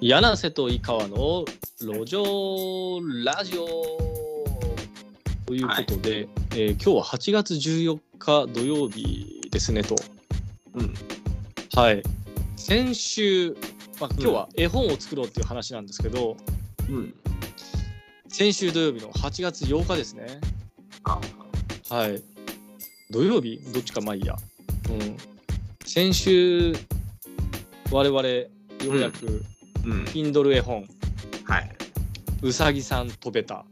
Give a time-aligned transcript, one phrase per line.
[0.00, 1.44] 柳瀬と井川の
[1.80, 3.66] 路上ラジオ
[5.46, 9.96] ということで、えー今日は8月14日土曜日ですねと。
[10.74, 10.94] うん。
[11.74, 12.02] はい。
[12.56, 13.56] 先週、
[13.98, 16.36] まあ、今日は絵本を作ろうっていう話なんですけど、
[16.90, 17.14] うん。
[18.28, 20.40] 先週土曜日の8月8日ですね。
[21.04, 21.18] あ、
[21.94, 22.22] はい。
[23.10, 23.60] 土曜日？
[23.72, 24.36] どっちかまあいいや。
[24.90, 25.16] うん。
[25.86, 26.74] 先週、
[27.90, 28.48] 我々、よ
[28.90, 29.46] うやく、うん。
[29.86, 30.86] Kindle 絵本、
[31.44, 31.76] はい。
[32.42, 33.64] うさぎさん飛べた。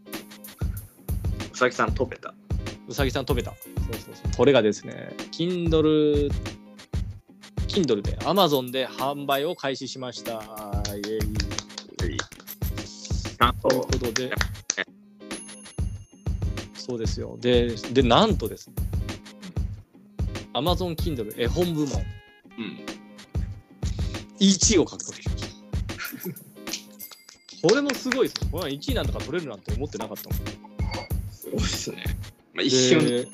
[1.53, 2.35] うさぎさん飛べた。
[2.87, 3.51] うさぎさん飛べた。
[3.51, 3.57] そ
[3.91, 4.37] うそうそう。
[4.37, 6.31] これがですね、Kindle、
[7.67, 10.43] Kindle で、Amazon で販売を開始しました。
[10.95, 11.21] イエイ。
[11.97, 12.19] という
[13.61, 14.33] と、ことで、
[16.75, 17.37] そうですよ。
[17.41, 18.75] で、でなんとですね、
[20.53, 22.03] Amazon Kindle 絵本部門
[22.59, 22.95] うん。
[24.39, 25.24] 1位を獲得
[27.65, 27.69] しました。
[27.69, 28.49] これもすごいですよ。
[28.53, 30.39] これは1位なんとか取れるなんて思ってなかったもん。
[31.33, 32.05] すごいっすね。
[32.55, 33.27] まあ、一瞬、で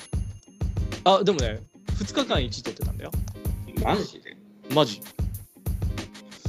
[1.04, 1.60] あ、でもね、
[1.98, 3.10] 2日間1位取ってたんだよ。
[3.82, 4.36] マジで？
[4.74, 5.00] マジ。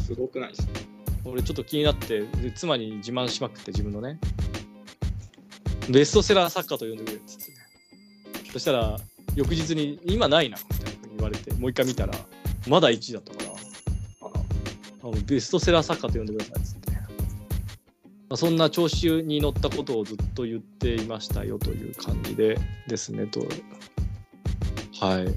[0.05, 0.73] すごくないですか
[1.23, 4.19] 俺ちょっと気になって、で妻に自慢しまくって自分のね、
[5.89, 7.57] ベストセラー作家と呼んでくれっつってね。
[8.51, 8.97] そしたら、
[9.35, 12.13] 翌日に、今ないな、みたいな言われて、もう一回見たら、
[12.67, 14.29] まだ1位だったから、
[15.03, 16.80] あのベストセラー作家と呼んでくださいっつってね。
[18.31, 23.41] まあ、そんな調子に乗ったことをずっと言っていましたよという感じでですねと。
[25.01, 25.27] はい。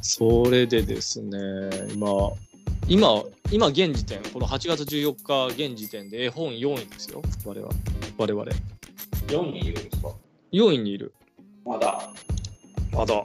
[0.00, 1.38] それでですね、
[1.94, 2.32] 今、
[2.88, 7.72] 今、今現時点、この8月14日現時点で絵本4位ですよ、我々。
[8.18, 8.44] 我々。
[9.28, 10.12] 4人いるんですか
[10.50, 11.14] ？4位にいる。
[11.64, 12.10] まだ。
[12.90, 13.14] まだ。
[13.14, 13.24] はい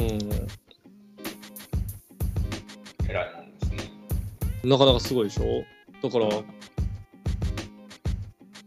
[0.00, 0.65] うん。
[4.66, 5.64] なかなかすごいでしょ？
[6.02, 6.28] だから、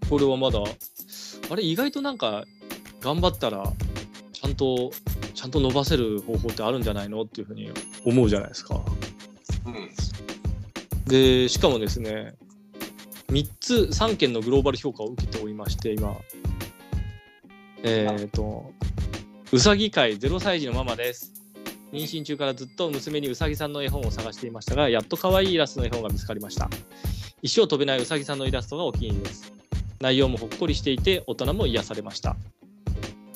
[0.09, 0.59] これはまだ、
[1.51, 2.45] あれ、意外となんか、
[3.01, 3.63] 頑張ったら、
[4.33, 4.91] ちゃんと、
[5.33, 7.21] ちゃんと伸ばせる方法ってあるんじゃないの？
[7.23, 7.69] っていうふうに
[8.05, 8.81] 思うじゃないですか。
[9.65, 9.89] うん。
[11.05, 12.35] で、しかもですね、
[13.29, 16.15] 3つ、3件のグローバル評価を受けておりまして、今、
[17.83, 18.71] えっ、と、
[19.51, 21.38] うさぎ界0歳児のママです。
[21.91, 26.69] 妊娠中からずっと娘にうさぎさんの絵本を探していましたが、やっと可愛いイラストの絵本が見つかりました。
[27.41, 29.53] 一生飛べないうさぎさんのイラストがお気に入りです。
[30.00, 32.35] 内容もほっこりしていて、大人も癒されました。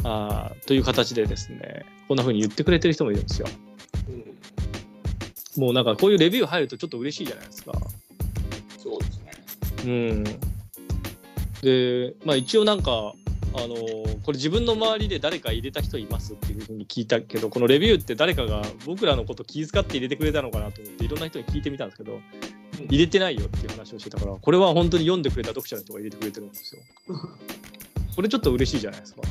[0.03, 3.47] あーという形でですね、こんな風に言ってくれてる人もいるんですよ。
[5.57, 5.63] うん。
[5.63, 7.73] もうなんかこういうレビュー入るとちょっと嬉しいじゃないですか。
[8.77, 9.31] そうですね。
[9.85, 10.23] うん。
[11.61, 13.13] で、まあ一応なんか、
[13.55, 13.75] あの
[14.23, 22.19] これ自分の周りで誰か入れた人いますっていうふうに聞いたけど、このレビューって誰かが僕らのこと気遣って入れてくれたのかなと思っていろんな人に聞いてみたんですけど、
[22.89, 26.81] 入れてないよっていう話をしてたから、これは本当に読んでくれた読者の人が入れてくれてるんですよ。
[28.15, 29.21] これちょっと嬉しいじゃないですか。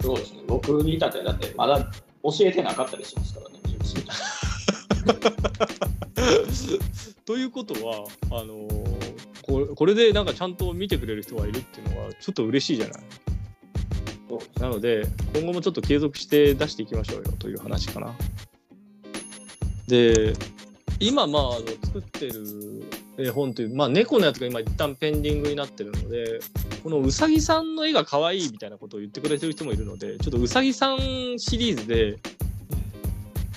[0.00, 0.40] そうですね。
[0.46, 1.90] 僕に至ってはだってまだ
[2.22, 3.58] 教えてなかったりしますからね。
[7.24, 8.68] ということは、あの
[9.42, 13.02] これこれでなんかちゃんと見てくれる人がいるっていうのはちょっと嬉しいじゃない
[14.60, 15.04] なので、
[15.34, 18.14] 今後もちょっと継続して出していきましょうよという話かな。
[19.86, 20.34] で、
[21.00, 22.84] 今、まあ、あの作ってる
[23.18, 26.40] 絵本という、まあ、猫のやつが今、一旦ペンディングになってるので、
[26.82, 30.98] このうさぎさんの絵が可愛いみたいなことを言ってくれてる人もいるので、ちょっとうさぎさん
[31.38, 32.18] シリーズで、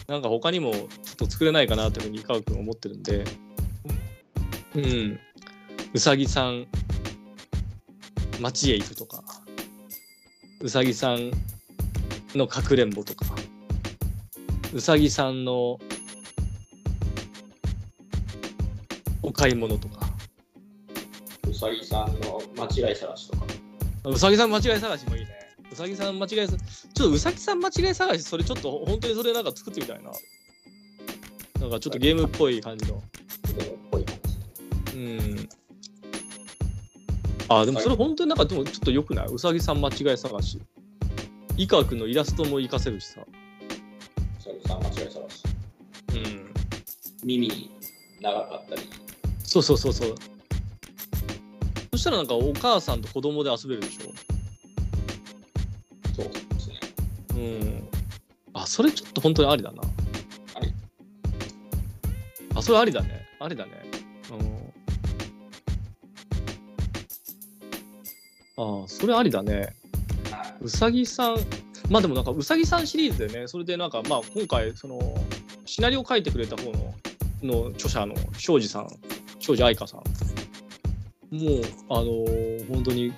[0.07, 3.23] なんか他にもちょっと作れないかなというふうに井川君思ってるんで、
[4.75, 5.19] うん、
[5.93, 6.67] うさぎさん、
[8.39, 9.23] 町へ行くとか、
[10.61, 11.31] うさぎさん
[12.35, 13.25] のかくれんぼとか、
[14.73, 15.79] うさぎさんの
[19.23, 20.07] お買い物とか、
[21.49, 23.45] うさぎさんの間違い探しとか。
[24.05, 25.29] うさぎさん間違い探しもいいね。
[25.71, 30.11] うさぎさん間違い探し、ちょっとうさぎさん間違い探し、それちょっと本当にそれなんか作ってみたいな。
[31.59, 33.01] なんかちょっとゲームっぽい感じの。
[34.93, 35.40] うん。
[37.59, 39.27] あ、でもそれ本当になんかでもちょっと良くない？
[39.27, 40.61] うさぎさん間違い探し。
[41.57, 43.21] 井川君のイラストも活かせるしさ。
[43.21, 43.25] う
[44.41, 45.43] さぎさん間違い探し。
[46.09, 46.53] うん。
[47.23, 47.71] 耳
[48.21, 48.81] 長かったり。
[49.43, 50.15] そうそうそうそう。
[51.91, 53.99] そしたらなんかお母さんと子供で遊べるでし
[56.15, 56.79] そうですね。
[57.33, 57.35] ょ。
[57.35, 57.89] うん。
[58.53, 59.81] あ、それちょっと本当にありだな。
[60.55, 60.73] あり
[62.55, 63.27] あ、それありだね。
[63.39, 63.71] ありだね。
[68.61, 68.83] うん。
[68.83, 69.75] あそれありだね。
[70.31, 71.37] はうさぎさん、
[71.89, 74.99] まあでもなんかうさぎさんシリーズでね、それでなんかまあ今回、その、
[75.65, 76.93] シナリオを書いてくれた方の
[77.43, 78.87] の著者の庄司さん、
[79.39, 79.99] 庄司愛香さん。
[81.35, 83.13] もう、あのー本当に、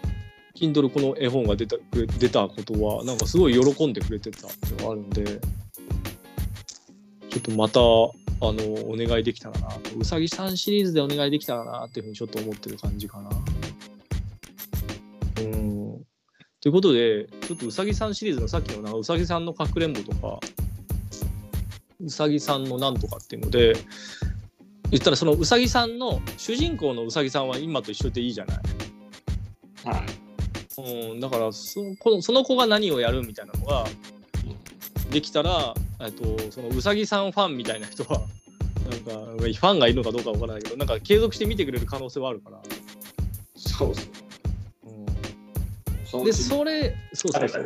[0.56, 1.78] Kindle この絵本が出た
[2.20, 5.24] 出たことは、なんかすごい喜んでくれてたっていうのがあるんで、
[7.30, 7.80] ちょっとまた、
[8.46, 8.62] あの
[8.92, 9.98] お願いできたらなと。
[9.98, 13.30] うさぎさんシリーズでお願いできたらなっていうふうにちょっと思ってる感じかな。
[16.64, 20.40] ということで、ちょっとうさぎさんシリーズのさっきのな、うさぎさんのかくれんぼとか、
[22.02, 23.74] うさぎさんのなんとかっていうので、
[24.90, 28.58] 言ったらそのうさぎさんの主人公のうさぎさんは今と一緒でいいじゃない。
[29.84, 30.06] は
[30.78, 31.12] い。
[31.12, 33.86] うん、だからそのこのその子が何をやるみたいなのが
[35.12, 38.22] できたら、えっと、そのうさぎさんファンみたいな人は
[38.90, 42.62] なんかファンがいるのかどうかわからないけどなんか継続して見てくれる可能性はあるから、
[43.58, 44.23] そうですね。
[46.24, 47.64] でそれそうそうそう、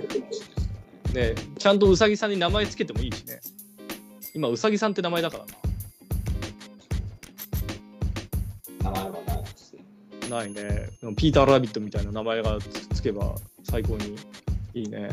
[1.13, 3.41] ね、ちゃんとうさぎさんに名前つけてもいいしね
[4.33, 5.45] 今うさぎさんって名前だから
[8.83, 9.83] 名前はないですね。
[10.29, 14.15] なないねピーター・ラビットみたいな名前がつつけば最高に
[14.73, 15.09] いいね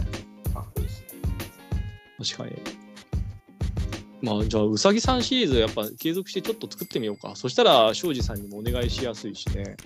[0.53, 1.07] かっこいいですね。
[2.19, 2.63] 確かに。
[4.23, 7.35] まあじゃあうさぎさんシリーズやっぱ継続してちょっと作ってみようか。
[7.37, 9.77] そしたら庄司さんにもお願いしやすいしね。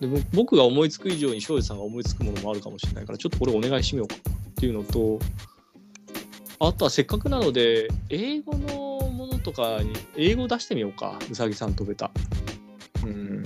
[0.00, 5.18] うんでぼ僕が思いつく以上に庄司さんが思いつくものもあるかもしれないからちょっとこれお願いしてみようかっていうのと
[6.58, 12.10] あとはせっかくなので英語のものとかに英語出してみようかうさぎさんとベタ。
[13.04, 13.44] うん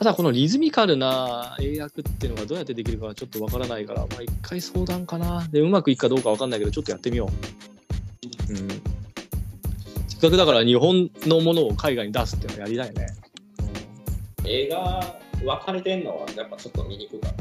[0.00, 5.46] ただこのリズミカルな英訳っていうのがどうやってできるかはちょっとわからないから、まあ一回相談かな。
[5.52, 7.28] で、うまくいくかどうかわかんないけど、ちょっとやってみよ
[8.48, 8.52] う。
[8.52, 8.68] うん。
[10.08, 13.08] せっかくだから日本のものを海外に出すっていうのやりたいね。
[14.44, 17.32] 映画分かれてんのはやっぱちょっと見にくかっ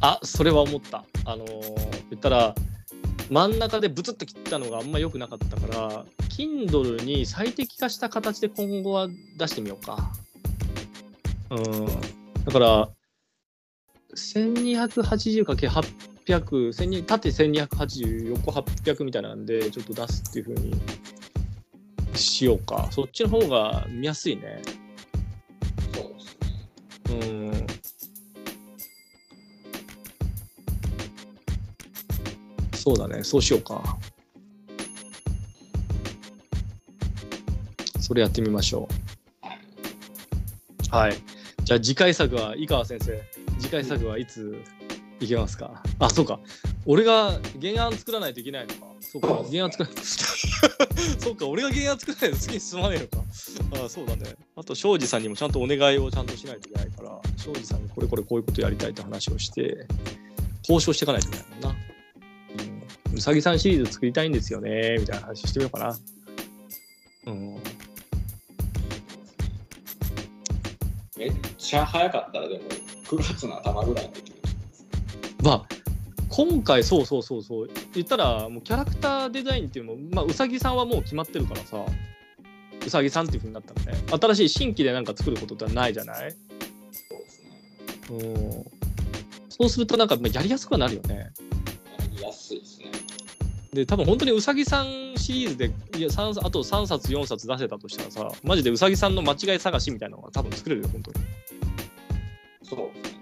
[0.00, 0.06] た。
[0.06, 1.04] あ、それは思った。
[1.24, 1.50] あのー
[2.10, 2.54] 言ったら、
[3.30, 10.12] 真ん中でブツッと切ったのがあんま良くなかったから、Kindle に最適化した形で今後は出してみようか。
[11.50, 11.86] うん。
[12.44, 12.90] だから、
[14.14, 20.74] 1280×800、縦1280、横800みたいなんで、ちょっと出すっていう風に
[22.14, 22.88] しようか。
[22.90, 24.60] そっちの方が見やすいね。
[32.84, 33.82] そうだね、そうしようか。
[37.98, 38.86] それやってみましょ
[39.42, 40.94] う。
[40.94, 41.14] はい。
[41.64, 43.18] じゃあ次回作は井川先生、
[43.58, 44.54] 次回作はいつ
[45.18, 45.82] いけますか？
[45.98, 46.38] あ、そうか。
[46.84, 48.80] 俺が原案作らないといけないのか。
[49.00, 50.04] そうか、原案作らない。
[51.18, 53.86] そうか、俺が原案作らないと次に進まねえのか。
[53.86, 54.24] あそうだね。
[54.56, 59.86] あと、庄司さんにもちゃんとお願いをちゃんとしないといけないから、庄司さんにこれこれこういうことやりたいって話をして、
[60.58, 61.83] 交渉していかないといけないもんな。
[63.24, 65.98] さぎさんシリーズ作りたいんですよね、みたいな話してみようかな。
[67.26, 67.54] うん。
[71.16, 72.60] めっちゃ早かったらでも
[73.06, 74.36] 9月の頭ぐらいにできる。
[75.42, 75.64] まあ、
[76.28, 81.78] 今回そうそうそうそう言ったらもうキャラクターデザインっていうのも、まあ、うさぎさんはもう決まってるからさ
[82.86, 86.30] うさぎさんっていうふうになったのね新しい新規でなんか作ることってないじゃない？
[86.30, 86.36] そ
[87.16, 87.50] うですね。
[88.10, 88.84] うん
[89.48, 91.32] そうするとなんかまあやりやすくはなるよね。
[93.74, 101.16] で多分本当にうさぎさんシリーズでいや三あと3冊4冊出せたとしたらさマジでうさぎさんの間違い探しみたいなのが多分作れるよ本当に。
[102.62, 102.78] そう。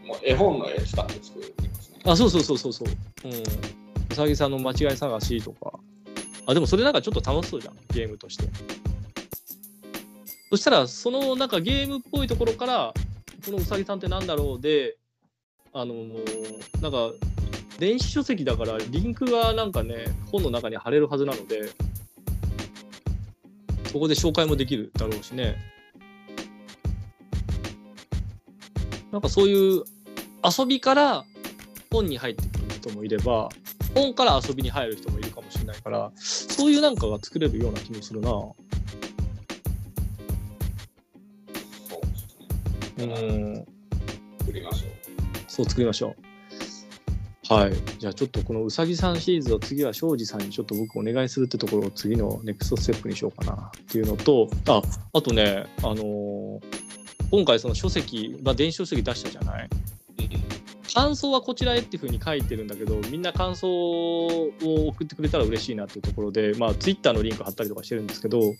[0.06, 1.99] もう絵本の絵使って作ってますね。
[2.04, 2.88] あそうそうそうそうそう。
[3.25, 3.32] うん。
[3.32, 5.73] うさぎさんの間違い探しとか。
[6.47, 7.76] あでもそれなんかちょっと楽しそうじゃん。
[7.92, 8.44] ゲームとして。
[10.50, 12.94] そしたらそのなんかゲームっぽいところから
[13.44, 14.97] このうさぎさんってなんだろうで
[15.73, 15.94] あの
[16.82, 17.11] なんか
[17.82, 21.72] 電子書籍だからリンクがなんかね本の中に貼れるはずなので
[23.86, 25.56] そこで紹介もできるだろうしね
[29.10, 29.82] なんかそういう
[30.58, 31.24] 遊びから
[31.90, 33.48] 本に入ってくる人もいれば
[33.96, 38.30] 本から遊びに入る人もいるかもしれないからそういうなんかが作れるような気もするな。
[42.98, 43.66] うん
[44.38, 44.90] 作りましょう。
[45.48, 46.31] そう作りましょう
[47.54, 47.73] はい。
[47.99, 54.82] じゃあちょっとこのうさぎさんシリーズを次は庄司さんにちょっと僕お願いするってところを次のネクストステップにしようかなっていうのとあ。
[55.12, 56.61] あとねあのー
[57.30, 59.68] 今回その書籍、まあ、電子書籍出したじゃない？
[60.94, 68.50] 感想はこちらへっていうふうに書いてるんだけどみんな感想を送ってくれたら嬉しいなっていうところでまあツイッターのリンク貼ったりとかしてるんですけどや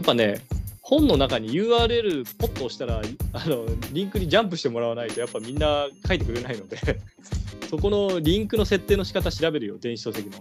[0.00, 0.40] っぱね
[0.80, 3.02] 本の中に URL ポッと押したら
[3.34, 6.78] あのリンクにジャンプしてもらわないとやっぱみんな書いてくれないので
[7.70, 10.36] そこのリンクの設定の仕方調べるよ電子書籍の。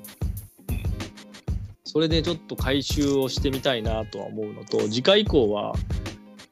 [1.84, 5.76] それでちょっと回収をしてみたいなとは思うのと次回以降は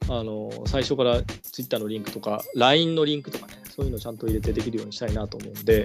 [0.08, 5.84] あの最初から Twitter のリンクとか LINE のリンクとかねそういうのちゃんと入れてできるようにしたいなと思うんで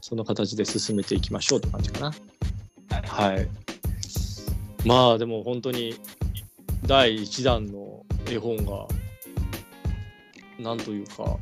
[0.00, 2.14] その形で進めていきましょうって感じかな。
[3.06, 3.48] はい。
[4.84, 5.94] まあでも本当に
[6.84, 8.88] 第1弾の絵本が
[10.58, 11.36] なんというか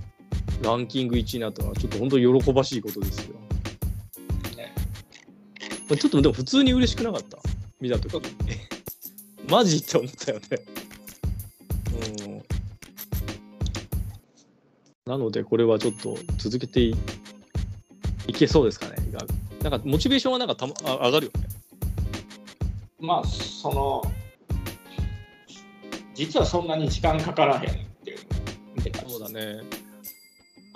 [0.63, 3.35] ランキング1位になったのはちょっと本当に喜ばしいことですよ。
[4.57, 4.73] ね
[5.89, 7.39] ちょっとでも普通に嬉しくなかった
[7.81, 8.31] 見た時に。
[9.51, 10.47] マジって思ったよね。
[12.25, 12.43] うん。
[15.07, 16.97] なのでこれはちょっと続けてい
[18.27, 18.97] いけそうですかね。
[19.63, 21.49] なんかモチベーションはなんかた、ま、あ上がるよね。
[23.01, 24.03] まあ、その、
[26.15, 28.19] 実はそんなに時間かからへんっていう
[29.09, 29.61] そうだね。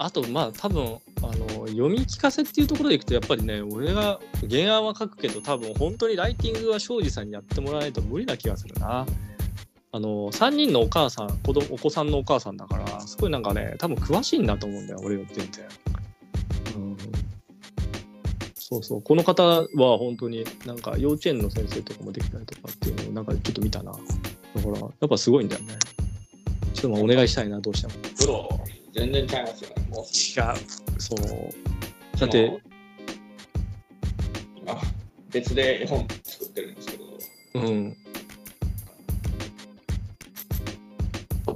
[0.00, 9.04] あと、まあ、多分あの読み聞かせっていうところでいくと、やっぱりね、俺が原案は書くけど、多分本当にライティングは庄司さんにやってもらわないと無理な気がするな。
[9.90, 15.64] あの3人のお母さん子供、お子さんのお母さんだから、すごいなんかね、多分詳しいんだと思うんだよ、俺より全然。
[16.76, 16.96] うん、
[18.54, 19.66] そうそう、この方は
[19.98, 23.90] 本当になんか幼稚園の先生とかもできたりとかっていうのをなんかちょっと見たな。
[23.90, 25.74] だから、やっぱすごいんだよね。
[26.74, 27.94] ちょっとまあお願いしたいな、どうしても。
[28.16, 28.60] プロ、
[28.92, 29.77] 全然ちゃいますよね。
[30.04, 31.00] 違う。
[31.00, 32.18] そう。
[32.18, 32.60] だって、
[34.56, 34.80] 今、
[35.30, 37.04] 別で絵本作ってるんですけど、
[37.54, 37.96] うん。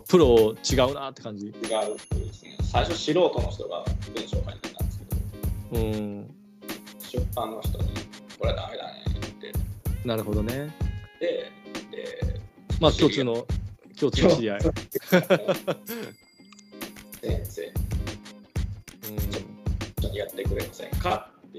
[0.09, 1.47] プロ違うなって感じ。
[1.47, 1.63] 違うで
[2.33, 2.57] すね。
[2.63, 3.85] 最初、素人の人が
[4.15, 5.05] 文章を書いてたんですけ
[5.77, 6.35] ど、うん。
[7.01, 7.89] 出版の人に、
[8.39, 9.53] これはダメだねって
[10.05, 10.55] なるほどね。
[10.55, 10.71] 言っ
[11.21, 11.53] て、
[11.91, 12.41] で、
[12.81, 13.47] まあ、共通の、
[13.99, 14.61] 共通の知り合い。
[14.61, 14.73] 先
[17.45, 21.59] 生、ょっとやってくれませんかって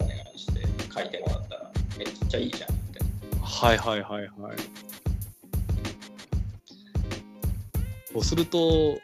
[0.00, 3.00] お願いして書いてもらったら、めっちゃいいじゃんって。
[3.42, 4.56] はいはいはいはい。
[8.12, 8.98] そうすると、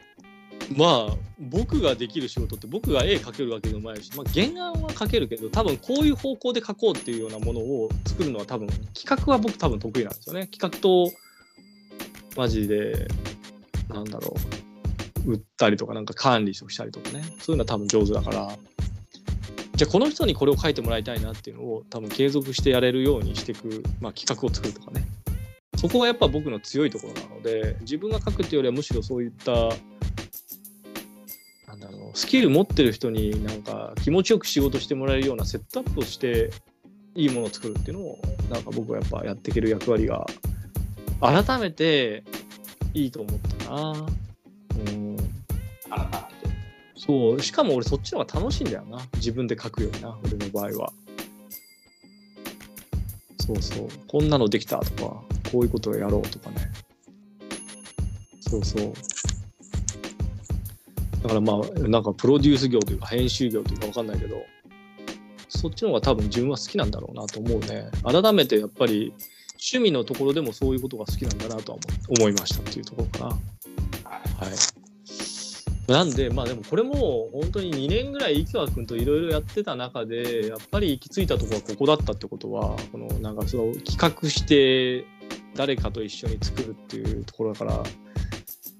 [0.75, 11.11] まあ、僕ができる仕事って僕が絵描けるわけでもないし、まあ、原案は描けるけど多分こういう方向で描こうっていうようなものを作るのは多分企画は僕多分得意なんですよね企画と
[12.35, 13.07] マジで
[13.89, 14.64] なんだろう
[15.25, 17.23] 売ったりとかなんか管理したりとかね。
[17.39, 18.57] そういうのは多分上手だから。
[19.75, 25.05] じゃあこの人にこれを書いてもらいたいなっていうのを多分継続してやれるようにしていく、まあ、企画を作るとかね。
[25.75, 29.51] そこがやっぱ僕の強いところなので自分が書くっていうよりはむしろそういった
[31.67, 36.51] なんだろうスキル持ってる人になんか気持ちよく仕事してもらえるようなセットアップをして
[37.13, 40.25] いいものを作るっていうのをなんか僕はやっぱやっていける役割が
[41.21, 42.23] 改めて
[42.93, 44.05] いいと思ったな。
[44.77, 45.17] うん。
[45.89, 46.55] 改めて。
[46.95, 48.99] そうしかも俺そっちの方が楽しいんだよな。
[49.15, 50.93] 自分で書くよりな俺の場合は。
[53.39, 53.87] そうそう。
[54.07, 56.71] こんなのできたとかこういうことをやろうとかね。
[58.41, 58.93] そうそう。
[61.25, 64.43] だからまあなんかプロデュース業というか編集業というか分かんないけど
[65.49, 67.89] そっちの方が多分自分は好きなんだろうなと思うね。
[68.03, 69.11] 改めてやっぱり
[69.53, 71.79] 趣味のところでもそういうことが好きなんだなとは
[72.09, 73.39] 思思いましたっていうところかな。
[74.39, 75.91] はい。
[75.91, 85.05] なんで、まあでもこれも本当に2年ぐらい、井川君といろいろやってた中で、やっぱり行き着いたとこはここだったってことは、このなんかその企画して
[85.55, 87.83] 誰かと一緒に作るっていうところだから、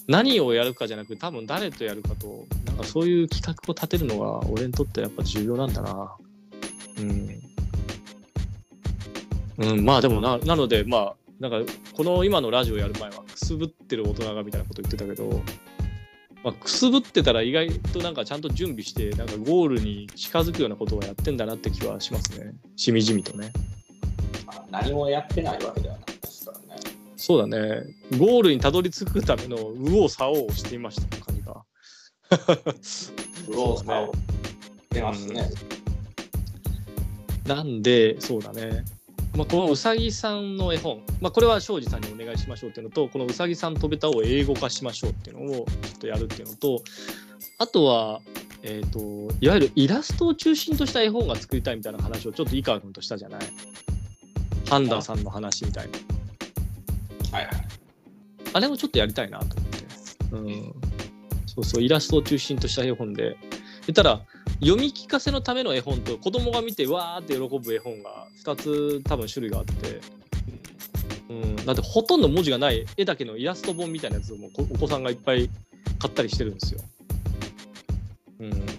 [0.08, 6.16] 何をやるかじゃなく、多分誰とやるかと、なんかそういう企画を立てるのが俺にとってやっぱ重要なんだな。
[7.00, 7.30] うん。
[9.58, 15.42] うん、まあでもな、なので、まあ、なんかこの今のラジオやる前はくすぶってる大人がみたいなこと言ってたけど、
[16.44, 22.54] まあ、くすぶってたら意外となんかちゃんと準備してなんかゴールに近づくようなことをやってんだなって気はしますね。
[22.76, 23.52] しみじみとね。
[24.46, 26.82] まあ何もやってないわけではないですからね。
[27.18, 27.84] そうだね。
[28.18, 31.66] ゴールにたどり着くための右往左往をしていました感じが。
[33.46, 34.14] 不老さを
[34.90, 35.50] 出ますね。
[37.46, 38.84] なんでそうだね
[39.36, 45.64] まあ、このうさぎさんの絵本、まあ、これは庄司さんにお願いしましょうっていうのとこのうさぎさん飛べたを英語化しましょうっていうのをちょ
[45.96, 46.82] っとやるっていうのと
[47.58, 48.22] あとは、
[48.64, 53.42] えー、といわゆるイラストを中心とした絵本が作りたいみたいな話をちょっと井川君としたじゃない？
[54.70, 55.90] ハンダさんの話みたい
[57.32, 57.38] な。
[57.38, 57.56] はいはい。
[58.54, 59.86] あれもちょっとやりたいなと思って、
[60.32, 60.74] うん、
[61.46, 63.38] そうそうイラストを中心とした絵本で。
[63.88, 64.22] 言ったら
[64.62, 70.02] 読み聞かせのための絵本と子供が見てわーって喜ぶ絵本が2つ多分種類があって、
[71.30, 75.50] うん、だってほとんど文字がない絵だけのイラスト本みたいなやつをお子さんがいっぱい
[76.00, 76.82] 買ったりしてるんですよ。
[78.40, 78.72] うん、だか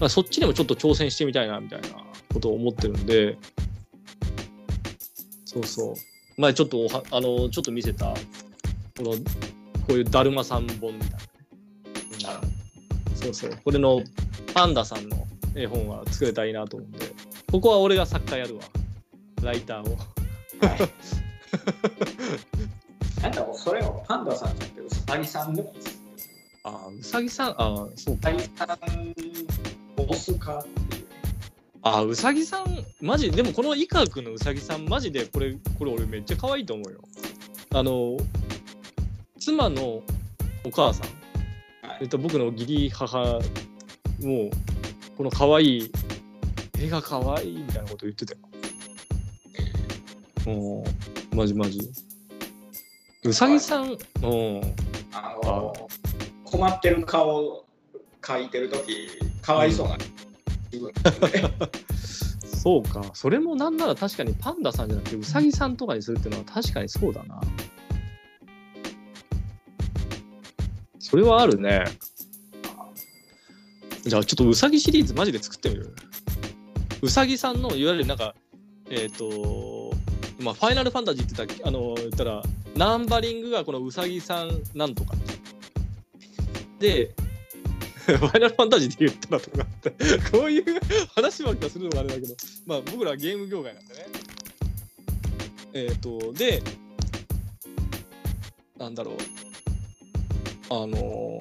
[0.00, 1.88] らそっちにもちょっと挑戦してみたいなみたいな
[2.32, 3.36] ことを思ってるんで
[5.44, 5.94] そうそう。
[6.40, 8.14] 前ちょっとおはあのちょっと見せた
[8.96, 9.16] このこ
[9.90, 12.30] ういうだるま三本みたいな。
[12.30, 12.40] あ
[13.18, 13.58] そうそう。
[13.64, 14.02] これの
[14.54, 17.06] パンダさんの絵本は作れたらいいなと思うんで、
[17.50, 18.62] ここは俺が作家やるわ。
[19.42, 19.96] ライターを。
[19.96, 20.80] はい。
[23.22, 25.74] なんかもうそれをパンダさんじゃなくてウサギさんでも。
[26.62, 28.78] ああ、うさぎさん、ああ、そうウサギさん
[29.96, 31.06] オスかっていう。
[31.82, 37.00] あ、うさぎさん、マジ、でもこのイカくんのうさぎさん、マジでこれ、これ俺めっちゃ可愛いと思うよ。
[37.74, 38.16] あの、
[39.40, 40.02] 妻の
[40.64, 41.17] お母さん、はい
[42.00, 43.40] えっと、僕の義理母
[44.20, 44.50] も、
[45.16, 45.92] この可愛い、
[46.80, 48.40] 絵が可愛いみたいなこと言ってたよ。
[50.46, 51.80] うん、マジマジ。
[53.24, 53.98] うさぎさん、うん、
[55.12, 55.88] あの
[56.44, 57.64] 困ってる顔を
[58.22, 59.08] 描いてるとき、
[59.42, 59.98] かわいそうな
[60.70, 61.10] 気分で
[61.96, 62.48] すね。
[62.58, 63.02] そうか。
[63.14, 67.40] それもなんなら確かにパンダさんじゃなくてウサギさんとかにするっていうのは確かにそうだな。
[71.08, 71.86] それはあるね。
[74.02, 75.94] じゃあちょっとウサギシリーズマジで作ってみる？
[77.00, 78.34] ウサギさんのいわゆるなんか、
[78.90, 79.90] えっ、と、
[80.38, 82.42] まあ、ファイナルファンタジーって言ったら、あの、言ったら、
[82.76, 85.14] ナンバリングがこのウサギさんなんとか。
[86.78, 87.14] で、
[88.04, 89.90] ファイナルファンタジーで言ったらとかって、
[90.30, 90.64] こういう
[91.14, 92.34] 話ばっかするのもあれだけど、
[92.66, 94.06] まあ僕らゲーム業界なんでね。
[95.72, 96.62] えっ、と、で、
[98.76, 99.16] なんだろう、
[100.70, 101.40] あの、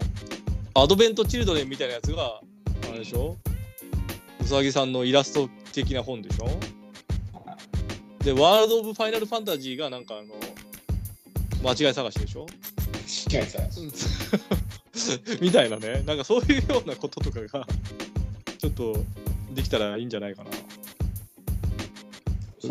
[0.74, 2.42] アドベント・チルドレンみたいなやつが、
[2.90, 3.36] あれでしょ？
[4.42, 6.48] うさぎさんのイラスト的な本でしょ？
[8.24, 10.34] で、ワールド・オブ・ファイナル・ファンタジーがなんかあの、
[11.64, 12.46] 間違い探しでしょ？
[13.32, 15.20] 違います。
[15.42, 17.68] みたいなね、なんかそういうようなこととかが、
[18.58, 19.04] ちょっと
[19.54, 20.50] できたらいいんじゃないかな。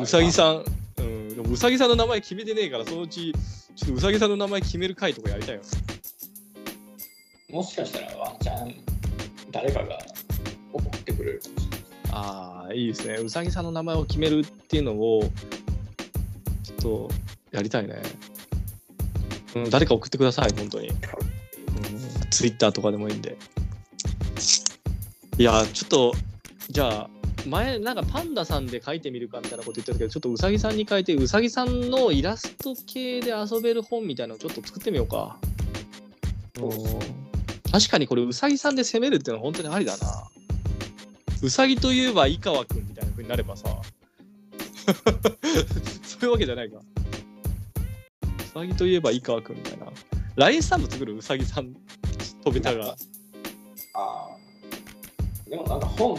[0.02, 0.64] うさぎさん、
[0.98, 3.32] うん、でもうさぎさんの名前決めてねえから、そのうち、
[3.76, 5.62] ちょっとうさぎさんの名前決める回とかやりたいよ。
[7.50, 8.74] もしかしたらワンチャン
[9.52, 9.98] 誰かが
[10.72, 11.80] 送ってくれるかもしれない。
[12.12, 13.14] ああ、いいですね。
[13.14, 15.22] うさぎさんの名前を決めるっていうのを、
[16.62, 17.10] ちょっと
[17.52, 18.02] やりたいね。
[19.54, 20.88] うん、誰か送ってください、本当に。
[20.88, 20.96] うん、
[22.30, 23.36] ツイッターとかでもいいんで。
[25.38, 26.14] いや、ちょっと、
[26.68, 27.10] じゃあ、
[27.46, 35.38] 前、なんかパンダさんで描いてみるかみたいなこと言ってたけど、ちょっとうさぎさんに変えて、うさぎさんのイラスト系で遊べる本みたいなのをちょっと作ってみようか。
[36.60, 37.25] うん
[37.70, 40.06] 確かにこれうさぎさんで攻めるっていうのは本当にありだな。
[41.42, 43.68] うさぎといえば井川くんみたいな風になればさ。
[46.02, 46.78] そういうわけじゃないか。
[46.78, 46.82] う
[48.54, 49.86] さぎといえば井川くんみたいな。
[50.36, 51.74] ラインスタンプ作るうさぎさん
[52.44, 52.96] 飛べたが。
[53.94, 54.36] ああ。
[55.48, 56.16] でもなんか本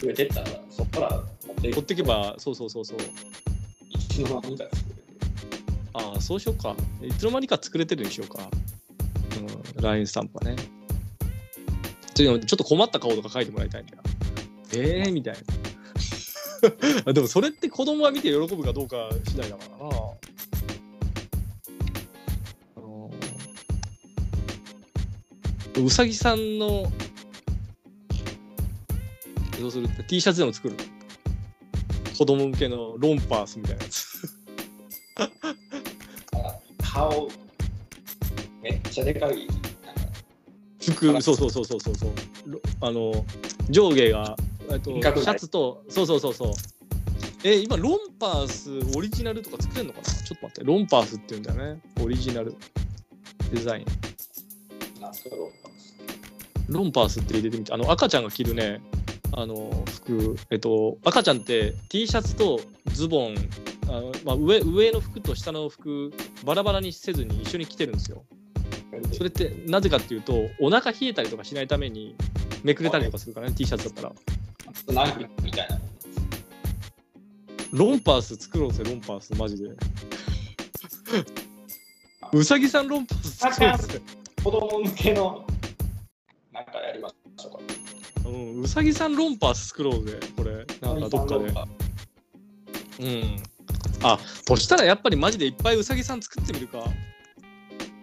[0.00, 1.10] 増えてったら、そこから
[1.46, 2.98] 持ってい持ってけば、そうそうそうそう。
[3.90, 5.08] いつの間にか作れる。
[5.92, 6.74] ああ、そうしようか。
[7.02, 8.48] いつの間にか作れてるにしようか。
[9.76, 10.56] うん、ラインスタンプはね。
[12.18, 14.02] ちょっとちょっと困った顔とか書いてもらいたいんだよ。
[14.74, 15.36] ええー、みたい
[17.06, 17.12] な。
[17.12, 19.94] でもそれって子供が見て喜ぶかどうか次第だからな。
[22.76, 23.10] あの
[25.84, 26.90] うさぎさんの
[29.60, 30.76] どうするって T シャツでも作る
[32.16, 34.08] 子供向けのロンパースみたいなやつ。
[36.82, 37.30] 顔、
[38.60, 39.57] めっちゃでかい。
[40.92, 42.10] 服そうそうそうそうそうそう。
[42.46, 43.24] ろあの
[43.70, 44.36] 上下が
[44.70, 46.52] えっとシャツとそうそうそうそう。
[47.44, 50.04] え今ロンパースオリジナルとか作れるのかな？
[50.04, 50.64] ちょっと待って。
[50.64, 51.80] ロンパースって言うんだよね。
[52.02, 52.54] オリジナル。
[53.52, 53.86] デザイン。
[56.68, 57.72] ロンパースって入れてみて。
[57.72, 58.80] あの赤ちゃんが着るね。
[59.32, 60.36] あの服。
[60.50, 62.60] えっと赤ちゃんって T シャツと
[62.92, 63.34] ズボン。
[63.90, 66.12] あの、まあ、上上の服と下の服
[66.44, 68.22] バラバラにせずに一緒に着てるんですよ
[69.12, 72.16] それってなぜかっていうとお腹冷えたりとかしないために
[72.62, 74.12] めくれたりとかするからね T シャツだったら。
[74.92, 75.78] ナイフみたいな。
[77.72, 79.70] ロンパース作ろうぜロンパースマジで。
[82.32, 84.00] うさぎさんロンパース作ろうぜ、
[84.44, 85.46] 子供向けの、
[86.52, 88.28] なんかやりましょうか。
[88.28, 90.66] うん、うさぎさんロンパース作ろうぜこれ。
[90.80, 91.46] なんかどっかで。
[93.00, 93.42] うん
[94.02, 96.84] あとしたらやっぱりマジでいっぱいうさぎさん作ってみるか。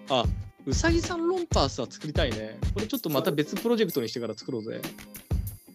[0.10, 0.26] あ
[0.68, 2.58] うさぎさんロンパースは作りたいね。
[2.74, 4.82] これちょっとまた別プロジェクトにしてから作ろうぜ。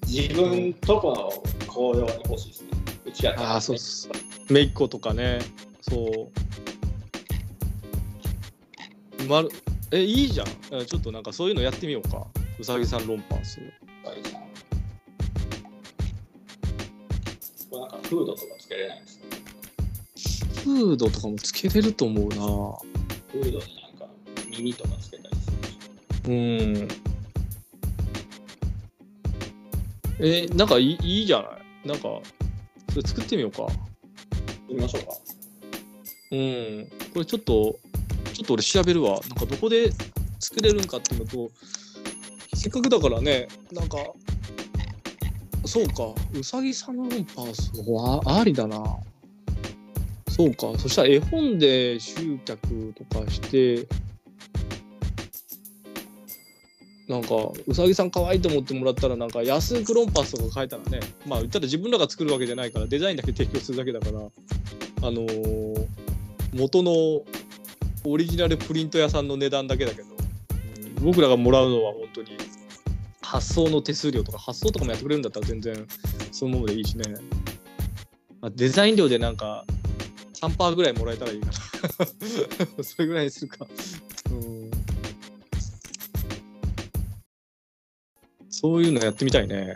[0.06, 1.30] 自分とこの
[1.72, 2.70] 紅葉に欲しいですね。
[3.04, 3.52] うちやったら。
[3.52, 4.08] ああそうっす。
[4.50, 5.38] めいっ子とかね。
[5.80, 6.30] そ
[9.20, 9.24] う。
[9.28, 9.50] まる
[9.92, 10.48] えいいじゃん。
[10.72, 12.26] えちょっとなんかそういうのやってみようか。
[12.58, 13.60] うさぎさんロンパース。
[14.02, 14.20] これ
[17.78, 19.24] なんかフードとかつけれないんですか？
[20.62, 22.34] フードとかもつけれると思うな。
[22.34, 23.79] フードに
[24.60, 25.50] 耳とかつけたりす
[26.28, 26.32] る。
[26.32, 26.88] うん。
[30.22, 31.48] えなんかいいいいじゃな
[31.84, 32.08] いなんか、
[32.90, 33.66] それ作ってみようか。
[34.68, 35.12] 見ましょうか。
[36.32, 36.88] うん。
[37.14, 37.78] これちょっと、
[38.34, 39.20] ちょっと俺調べるわ。
[39.20, 39.90] なんかどこで
[40.38, 41.50] 作れるんかっていうのと、
[42.54, 43.96] せっかくだからね、なんか、
[45.64, 48.98] そうか、うさぎさんのロンパースはありだな。
[50.28, 53.86] そうか、そしたら絵本で集客とかして、
[57.10, 57.34] なんか、
[57.66, 64.20] うさぎさん可愛いと思ってもらったら、なんか安くロンパスとか買えたらね、まあ言ったら自分らが作るわけじゃないから、デザインだけ提供するだけだから、
[65.08, 65.86] あのー
[66.52, 66.92] 元の
[68.04, 72.36] オリジナルプリント屋さんの値段だけだけど、うん僕らがもらうのは本当に
[73.22, 75.86] 発送の手数料とか発送とかもやってくれるんだったら全然
[76.30, 77.14] そのままでいいしね、
[78.40, 79.64] まあ、デザイン料でなんか
[80.40, 81.52] 3%ぐらいもらえたらいいかな。
[82.84, 83.66] それぐらいにするか。
[88.60, 89.74] そういうのやってみたいね。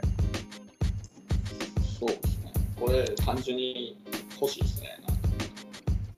[1.98, 2.52] そうですね。
[2.78, 3.96] これ単純に
[4.38, 4.98] 欲しいですね。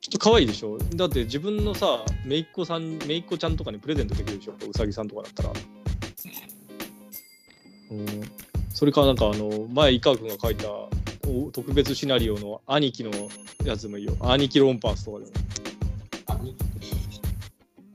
[0.00, 0.76] ちょっと可愛いでしょ？
[0.96, 4.54] だって自分のさ姪っ子さん姪っ子ちゃんとかにプレゼントできるでしょ？
[4.68, 5.50] うさぎさんとかだったら。
[7.92, 8.06] うん。
[8.74, 13.12] それからなんかあの前井川君が書いたお特別シナリオの兄貴の
[13.64, 14.16] やつもいいよ。
[14.22, 15.30] 兄貴ロンパースとかでも。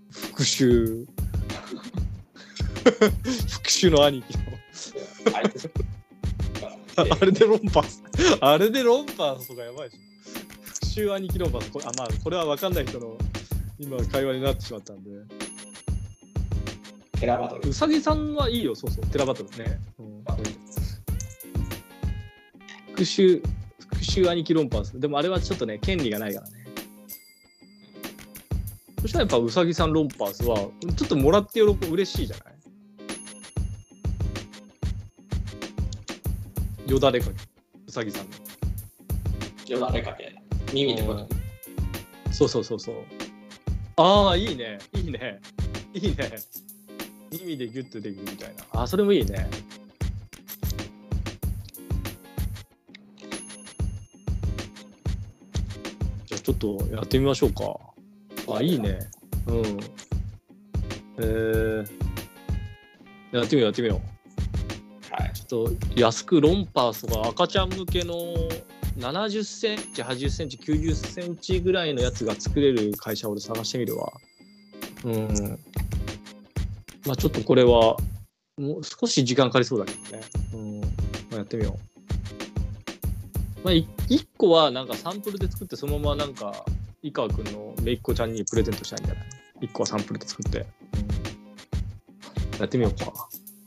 [0.10, 1.06] 復讐。
[2.88, 4.38] 復讐の兄貴。
[4.38, 4.51] の
[5.34, 5.72] あいつ
[6.98, 8.04] あれでロンパース
[8.42, 10.02] あれでロンパースとかやばいでしょ
[10.64, 13.18] 復讐兄貴ロンパースこれあまあこれは分かんない人の
[13.80, 15.10] 今会話になってしまったんで
[17.20, 17.74] テラバトルう。
[17.74, 19.80] さぎさんはいいよ、そうそう、テラバトルね。
[20.00, 20.24] うん、
[22.96, 23.40] 復讐、
[23.78, 25.00] 復讐兄貴論破です。
[25.00, 26.66] でもあれはちょっとね、権利がないからね。
[29.02, 32.56] そしたらやっぱうさぎさんロンパースは、ちょっともらって喜ぶ、嬉しいじゃない？
[36.92, 37.32] よだれかけ、
[37.88, 38.32] うさぎさんの。
[39.66, 40.36] よだれかけ。
[40.74, 41.26] 耳でこう
[42.34, 42.96] そうそうそうそう。
[43.96, 44.78] ああ、いいね。
[44.94, 45.40] いいね。
[45.94, 46.30] いいね。
[47.32, 48.82] 耳でギュッとできるみたいな。
[48.82, 49.50] あ、それもいいね。
[56.26, 58.54] じゃあちょっとやってみましょうか。
[58.54, 59.00] あ、いいね。
[59.48, 59.64] うん。
[61.20, 61.88] えー、
[63.32, 64.11] やってみよう、やってみよう。
[65.52, 68.16] と安くロンパースとか赤ちゃん向けの
[68.98, 74.14] 70センチ、80センチ、90センチぐらいのやつが作れる会社を探してみるわ。
[75.04, 75.60] うん。
[77.06, 77.98] まあちょっとこれは、
[78.58, 80.24] もう少し時間かかりそうだけどね。
[80.54, 80.82] うん。
[80.82, 80.88] ま
[81.34, 83.66] あ、やってみよう。
[83.66, 86.66] まあ、1個はなんかサンプルで作って、そのままなんか、
[87.02, 89.26] 井川君のめいっ子ちゃんにプレゼントしたいんじゃない
[89.62, 90.66] ?1 個はサンプルで作って。
[92.54, 93.12] うん、やってみようか。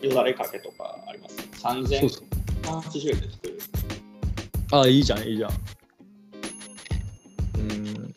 [0.00, 0.93] よだれかけとか
[1.64, 1.98] あります。
[1.98, 2.24] そうそう
[2.64, 3.58] 3080円で作る。
[4.70, 5.50] ああ、いいじゃん、いいじゃん。
[5.50, 5.54] う
[7.62, 8.14] ん。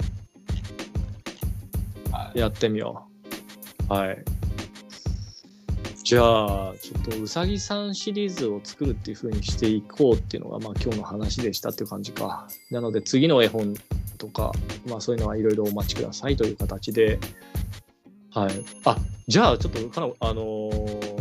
[2.12, 2.40] はい。
[2.40, 3.08] やってみよ
[3.90, 3.94] う。
[3.94, 4.24] はい。
[6.04, 12.48] じゃあ、ちょっとうさぎさんシリーズを作るっていう風にしていこうっていうのが、まあ今日の話でしたっていう感じか。
[12.72, 13.76] なので次の絵本
[14.18, 14.54] とか、
[14.88, 17.20] まあそういうのはいろいろお待ちくださいという形で、
[18.32, 18.64] はい。
[18.86, 21.17] あ、じゃあちょっとかな、あのー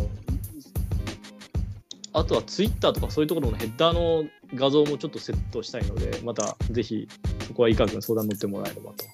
[2.17, 7.07] あとはツイッターとかそういうところのヘッダーの画像もちょっとセットしたいので、またぜひ
[7.47, 9.05] そこは井川君相談乗ってもらえればと。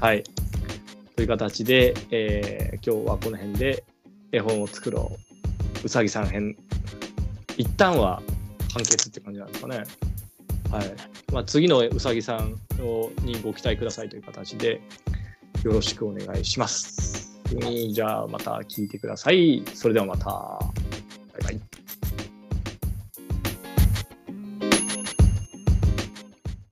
[0.00, 0.24] はい。
[1.14, 3.84] という形で、えー今日はこの辺で
[4.32, 5.12] 絵本を作ろ
[5.82, 5.86] う。
[5.86, 6.56] うさぎさん編。
[7.56, 8.22] 一旦は
[8.72, 9.84] 完結って感じなんですかね。
[10.70, 10.94] はい。
[11.32, 14.80] まあ、次のうさぎさんをにご期待くださいという形で
[15.64, 17.38] よろしくお願いします。
[17.92, 19.62] じゃあまた聞いてください。
[19.74, 20.87] それではまた。